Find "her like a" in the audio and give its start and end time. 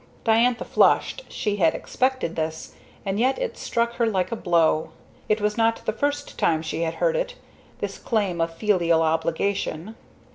3.97-4.35